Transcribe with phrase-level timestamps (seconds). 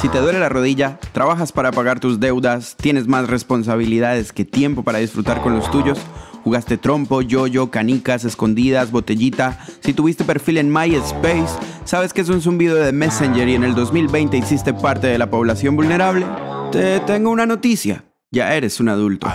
[0.00, 4.84] Si te duele la rodilla, trabajas para pagar tus deudas, tienes más responsabilidades que tiempo
[4.84, 5.98] para disfrutar con los tuyos,
[6.44, 12.40] jugaste trompo, yoyo, canicas, escondidas, botellita, si tuviste perfil en MySpace, sabes que es un
[12.40, 16.26] zumbido de Messenger y en el 2020 hiciste parte de la población vulnerable,
[16.70, 19.26] te tengo una noticia, ya eres un adulto.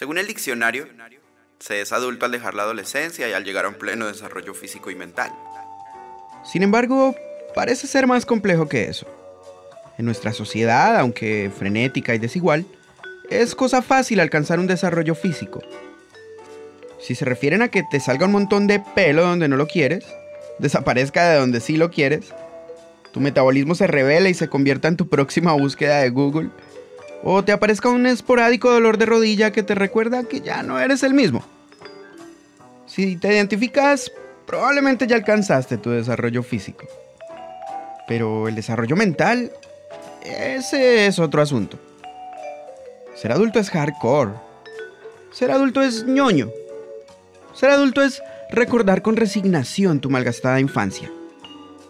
[0.00, 0.86] Según el diccionario,
[1.58, 4.90] se es adulto al dejar la adolescencia y al llegar a un pleno desarrollo físico
[4.90, 5.30] y mental.
[6.42, 7.14] Sin embargo,
[7.54, 9.06] parece ser más complejo que eso.
[9.98, 12.64] En nuestra sociedad, aunque frenética y desigual,
[13.28, 15.60] es cosa fácil alcanzar un desarrollo físico.
[16.98, 20.06] Si se refieren a que te salga un montón de pelo donde no lo quieres,
[20.58, 22.32] desaparezca de donde sí lo quieres,
[23.12, 26.48] tu metabolismo se revela y se convierta en tu próxima búsqueda de Google,
[27.22, 31.02] o te aparezca un esporádico dolor de rodilla que te recuerda que ya no eres
[31.02, 31.44] el mismo.
[32.86, 34.10] Si te identificas,
[34.46, 36.86] probablemente ya alcanzaste tu desarrollo físico.
[38.08, 39.52] Pero el desarrollo mental,
[40.24, 41.78] ese es otro asunto.
[43.14, 44.32] Ser adulto es hardcore.
[45.30, 46.50] Ser adulto es ñoño.
[47.54, 51.10] Ser adulto es recordar con resignación tu malgastada infancia.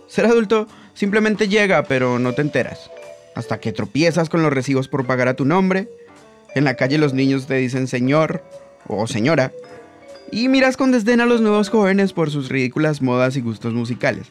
[0.09, 2.91] Ser adulto simplemente llega, pero no te enteras
[3.35, 5.89] hasta que tropiezas con los recibos por pagar a tu nombre.
[6.55, 8.45] En la calle los niños te dicen señor
[8.87, 9.53] o señora.
[10.33, 14.27] Y miras con desdén a los nuevos jóvenes por sus ridículas modas y gustos musicales.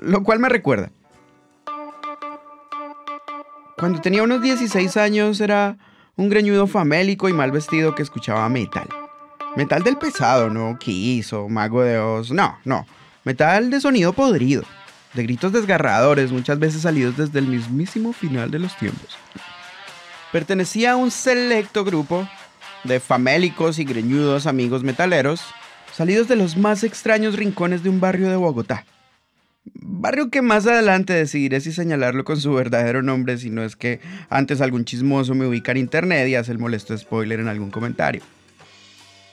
[0.00, 0.90] Lo cual me recuerda.
[3.78, 5.76] Cuando tenía unos 16 años era
[6.16, 8.88] un greñudo famélico y mal vestido que escuchaba metal.
[9.54, 12.86] Metal del pesado, no Kiss o Mago de Oz, no, no.
[13.24, 14.62] Metal de sonido podrido
[15.16, 19.16] de gritos desgarradores, muchas veces salidos desde el mismísimo final de los tiempos.
[20.30, 22.28] Pertenecía a un selecto grupo
[22.84, 25.40] de famélicos y greñudos amigos metaleros,
[25.92, 28.84] salidos de los más extraños rincones de un barrio de Bogotá.
[29.74, 34.00] Barrio que más adelante decidiré si señalarlo con su verdadero nombre, si no es que
[34.28, 38.22] antes algún chismoso me ubica en internet y hace el molesto spoiler en algún comentario.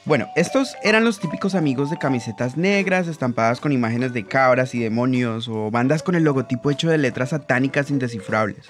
[0.06, 4.80] Bueno, estos eran los típicos amigos de camisetas negras estampadas con imágenes de cabras y
[4.80, 8.66] demonios o bandas con el logotipo hecho de letras satánicas indescifrables,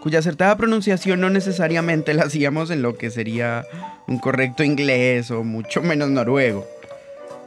[0.00, 3.66] cuya acertada pronunciación no necesariamente la hacíamos en lo que sería
[4.08, 6.66] un correcto inglés o mucho menos noruego,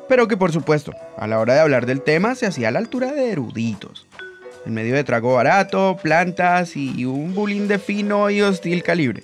[0.08, 2.78] pero que por supuesto, a la hora de hablar del tema se hacía a la
[2.78, 4.06] altura de eruditos,
[4.68, 9.24] en medio de trago barato, plantas y un bullying de fino y hostil calibre.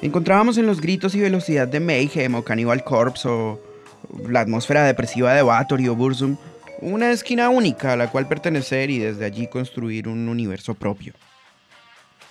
[0.00, 3.60] Encontrábamos en los gritos y velocidad de Mayhem o Cannibal Corpse o
[4.28, 6.36] la atmósfera depresiva de Bathory o Burzum
[6.80, 11.14] una esquina única a la cual pertenecer y desde allí construir un universo propio.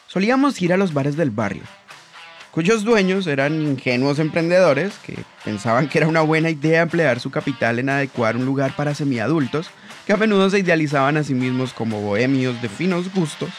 [0.07, 1.63] Solíamos ir a los bares del barrio,
[2.51, 7.79] cuyos dueños eran ingenuos emprendedores que pensaban que era una buena idea emplear su capital
[7.79, 9.69] en adecuar un lugar para semiadultos
[10.05, 13.49] que a menudo se idealizaban a sí mismos como bohemios de finos gustos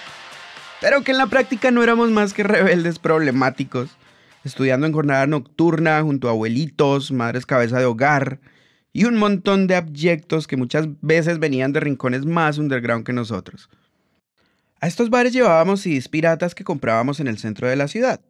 [0.81, 3.91] pero que en la práctica no éramos más que rebeldes problemáticos,
[4.45, 8.39] estudiando en jornada nocturna junto a abuelitos, madres cabeza de hogar
[8.93, 13.69] y un montón de abyectos que muchas veces venían de rincones más underground que nosotros.
[14.81, 18.21] A estos bares llevábamos CDs piratas que comprábamos en el centro de la ciudad.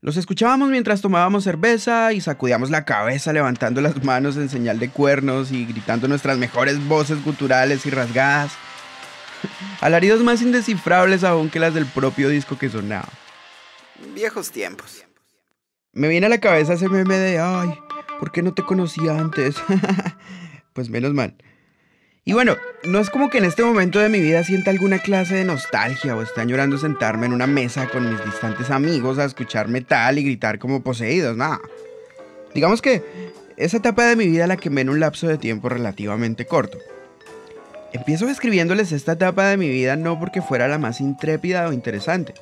[0.00, 4.90] Los escuchábamos mientras tomábamos cerveza y sacudíamos la cabeza levantando las manos en señal de
[4.90, 8.52] cuernos y gritando nuestras mejores voces guturales y rasgadas
[9.80, 13.08] Alaridos más indescifrables aún que las del propio disco que sonaba.
[14.14, 15.04] Viejos tiempos.
[15.92, 17.70] Me viene a la cabeza ese meme de, ay,
[18.18, 19.56] ¿por qué no te conocía antes?
[20.72, 21.36] pues menos mal.
[22.24, 25.34] Y bueno, no es como que en este momento de mi vida sienta alguna clase
[25.34, 29.68] de nostalgia o esté añorando sentarme en una mesa con mis distantes amigos a escuchar
[29.68, 31.58] metal y gritar como poseídos, nada.
[32.54, 33.02] Digamos que
[33.56, 36.78] esa etapa de mi vida la quemé en un lapso de tiempo relativamente corto.
[37.92, 42.34] Empiezo describiéndoles esta etapa de mi vida no porque fuera la más intrépida o interesante.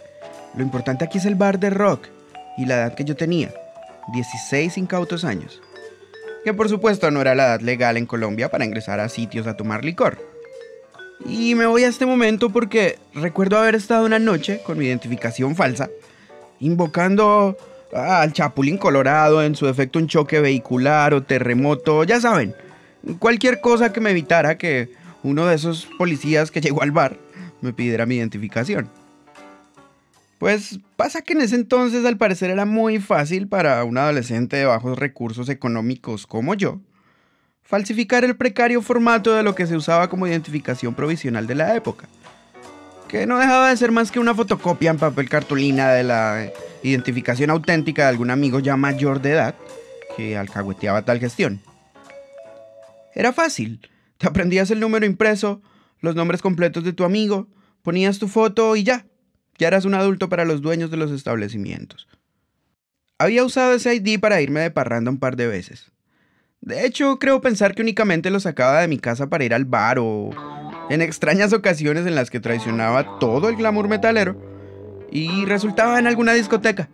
[0.56, 2.08] Lo importante aquí es el bar de rock
[2.56, 3.52] y la edad que yo tenía,
[4.12, 5.62] 16 incautos años.
[6.44, 9.56] Que por supuesto no era la edad legal en Colombia para ingresar a sitios a
[9.56, 10.18] tomar licor.
[11.24, 15.54] Y me voy a este momento porque recuerdo haber estado una noche con mi identificación
[15.54, 15.90] falsa,
[16.60, 17.56] invocando
[17.92, 22.54] al Chapulín Colorado, en su efecto un choque vehicular o terremoto, ya saben,
[23.18, 24.90] cualquier cosa que me evitara que
[25.26, 27.18] uno de esos policías que llegó al bar
[27.60, 28.90] me pidiera mi identificación.
[30.38, 34.66] Pues pasa que en ese entonces al parecer era muy fácil para un adolescente de
[34.66, 36.80] bajos recursos económicos como yo
[37.66, 42.08] falsificar el precario formato de lo que se usaba como identificación provisional de la época,
[43.08, 46.50] que no dejaba de ser más que una fotocopia en papel cartulina de la
[46.82, 49.54] identificación auténtica de algún amigo ya mayor de edad
[50.16, 51.60] que alcahueteaba tal gestión.
[53.14, 53.80] Era fácil,
[54.18, 55.62] te aprendías el número impreso,
[56.00, 57.48] los nombres completos de tu amigo,
[57.82, 59.06] ponías tu foto y ya,
[59.58, 62.08] ya eras un adulto para los dueños de los establecimientos.
[63.18, 65.90] Había usado ese ID para irme de parranda un par de veces.
[66.60, 69.98] De hecho, creo pensar que únicamente lo sacaba de mi casa para ir al bar
[69.98, 70.30] o
[70.90, 74.36] en extrañas ocasiones en las que traicionaba todo el glamour metalero
[75.10, 76.88] y resultaba en alguna discoteca,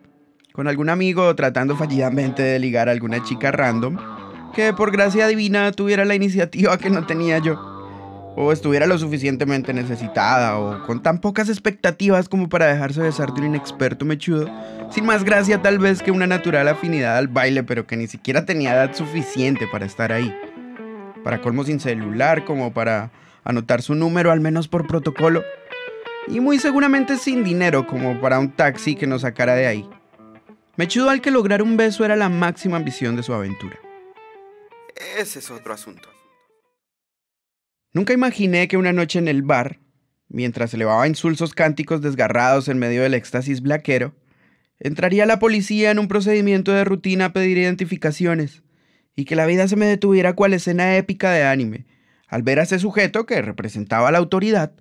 [0.53, 3.97] con algún amigo tratando fallidamente de ligar a alguna chica random
[4.55, 7.73] que por gracia divina tuviera la iniciativa que no tenía yo
[8.35, 13.41] o estuviera lo suficientemente necesitada, o con tan pocas expectativas como para dejarse besar de
[13.41, 14.49] un inexperto mechudo,
[14.91, 18.47] sin más gracia tal vez que una natural afinidad al baile, pero que ni siquiera
[18.47, 20.35] tenía edad suficiente para estar ahí.
[21.23, 23.11] Para colmo sin celular, como para
[23.45, 25.43] anotar su número al menos por protocolo,
[26.29, 29.89] y muy seguramente sin dinero como para un taxi que nos sacara de ahí.
[30.77, 33.79] Mechudo al que lograr un beso era la máxima ambición de su aventura.
[35.19, 36.09] Ese es otro asunto.
[37.93, 39.81] Nunca imaginé que una noche en el bar,
[40.29, 44.15] mientras elevaba insulsos cánticos desgarrados en medio del éxtasis blaquero,
[44.79, 48.63] entraría la policía en un procedimiento de rutina a pedir identificaciones,
[49.15, 51.87] y que la vida se me detuviera cual escena épica de anime,
[52.29, 54.73] al ver a ese sujeto que representaba a la autoridad,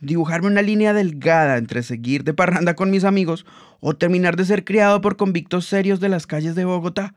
[0.00, 3.46] dibujarme una línea delgada entre seguir de parranda con mis amigos
[3.80, 7.14] o terminar de ser criado por convictos serios de las calles de Bogotá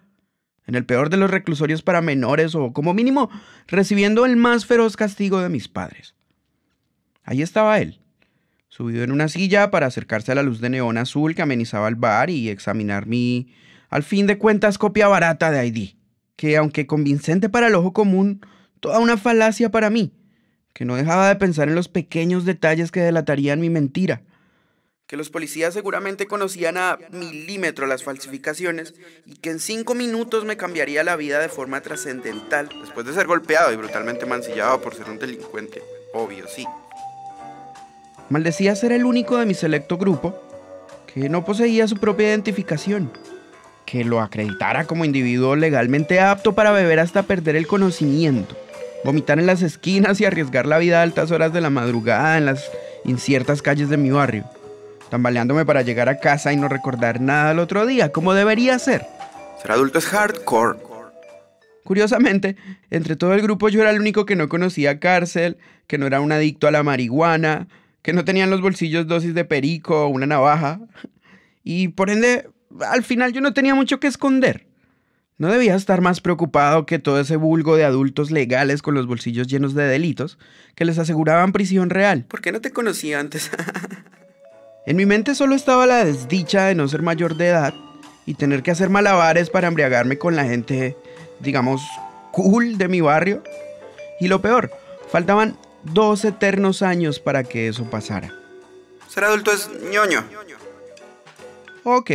[0.67, 3.29] en el peor de los reclusorios para menores o como mínimo
[3.67, 6.13] recibiendo el más feroz castigo de mis padres.
[7.23, 7.99] Ahí estaba él,
[8.67, 11.95] subido en una silla para acercarse a la luz de neón azul que amenizaba el
[11.95, 13.53] bar y examinar mi,
[13.89, 15.89] al fin de cuentas, copia barata de ID,
[16.35, 18.41] que aunque convincente para el ojo común,
[18.79, 20.13] toda una falacia para mí,
[20.73, 24.21] que no dejaba de pensar en los pequeños detalles que delatarían mi mentira
[25.07, 28.93] que los policías seguramente conocían a milímetro las falsificaciones
[29.25, 33.25] y que en cinco minutos me cambiaría la vida de forma trascendental después de ser
[33.25, 35.81] golpeado y brutalmente mancillado por ser un delincuente.
[36.13, 36.65] Obvio, sí.
[38.29, 40.37] Maldecía ser el único de mi selecto grupo
[41.13, 43.09] que no poseía su propia identificación,
[43.85, 48.57] que lo acreditara como individuo legalmente apto para beber hasta perder el conocimiento,
[49.05, 52.45] vomitar en las esquinas y arriesgar la vida a altas horas de la madrugada en
[52.45, 52.69] las
[53.05, 54.43] inciertas calles de mi barrio
[55.09, 59.05] tambaleándome para llegar a casa y no recordar nada al otro día, como debería ser.
[59.61, 60.79] Ser adulto es hardcore.
[61.83, 62.57] Curiosamente,
[62.89, 65.57] entre todo el grupo yo era el único que no conocía cárcel,
[65.87, 67.67] que no era un adicto a la marihuana,
[68.01, 70.81] que no tenía en los bolsillos dosis de perico o una navaja.
[71.63, 72.49] Y por ende,
[72.81, 74.67] al final yo no tenía mucho que esconder.
[75.37, 79.47] No debía estar más preocupado que todo ese vulgo de adultos legales con los bolsillos
[79.47, 80.39] llenos de delitos
[80.73, 82.25] que les aseguraban prisión real.
[82.27, 83.51] ¿Por qué no te conocía antes?
[84.87, 87.73] En mi mente solo estaba la desdicha de no ser mayor de edad
[88.25, 90.95] y tener que hacer malabares para embriagarme con la gente,
[91.41, 91.81] digamos,
[92.31, 93.43] cool de mi barrio.
[94.21, 94.71] Y lo peor,
[95.11, 98.33] faltaban dos eternos años para que eso pasara.
[99.09, 100.23] Ser adulto es ñoño.
[101.83, 102.11] Ok,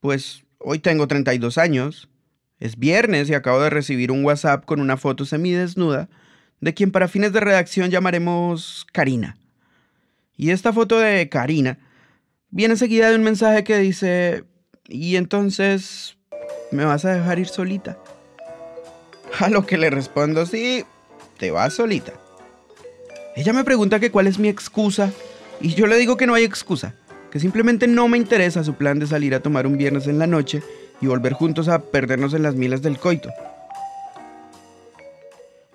[0.00, 2.10] pues hoy tengo 32 años.
[2.60, 6.10] Es viernes y acabo de recibir un WhatsApp con una foto semidesnuda
[6.60, 9.38] de quien para fines de redacción llamaremos Karina.
[10.36, 11.78] Y esta foto de Karina
[12.50, 14.44] viene seguida de un mensaje que dice,
[14.88, 16.16] y entonces,
[16.70, 17.98] ¿me vas a dejar ir solita?
[19.40, 20.84] A lo que le respondo, sí,
[21.38, 22.12] te vas solita.
[23.34, 25.12] Ella me pregunta que cuál es mi excusa
[25.60, 26.94] y yo le digo que no hay excusa,
[27.30, 30.26] que simplemente no me interesa su plan de salir a tomar un viernes en la
[30.26, 30.62] noche
[31.00, 33.30] y volver juntos a perdernos en las milas del coito.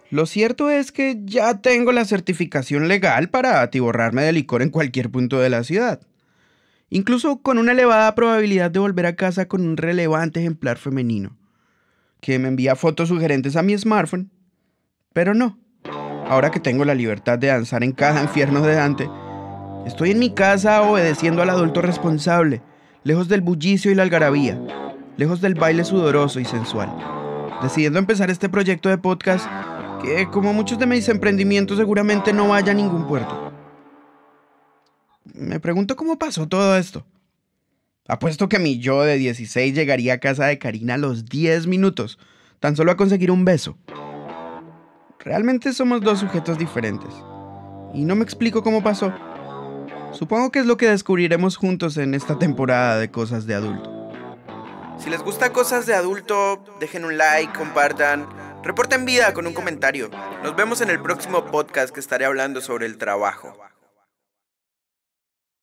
[0.10, 5.10] Lo cierto es que ya tengo la certificación legal para atiborrarme de licor en cualquier
[5.10, 6.02] punto de la ciudad.
[6.94, 11.38] Incluso con una elevada probabilidad de volver a casa con un relevante ejemplar femenino,
[12.20, 14.30] que me envía fotos sugerentes a mi smartphone.
[15.14, 15.58] Pero no,
[16.28, 19.10] ahora que tengo la libertad de danzar en cada infierno de Dante,
[19.86, 22.62] estoy en mi casa obedeciendo al adulto responsable,
[23.06, 24.60] lejos del bullicio y la algarabía,
[25.16, 26.94] lejos del baile sudoroso y sensual,
[27.62, 29.46] decidiendo empezar este proyecto de podcast
[30.04, 33.51] que como muchos de mis emprendimientos seguramente no vaya a ningún puerto.
[35.42, 37.04] Me pregunto cómo pasó todo esto.
[38.08, 42.20] Apuesto que mi yo de 16 llegaría a casa de Karina a los 10 minutos,
[42.60, 43.76] tan solo a conseguir un beso.
[45.20, 47.12] Realmente somos dos sujetos diferentes.
[47.92, 49.12] Y no me explico cómo pasó.
[50.12, 54.12] Supongo que es lo que descubriremos juntos en esta temporada de Cosas de Adulto.
[55.00, 58.28] Si les gusta Cosas de Adulto, dejen un like, compartan
[58.64, 60.12] Reporten vida con un comentario.
[60.44, 63.58] Nos vemos en el próximo podcast que estaré hablando sobre el trabajo.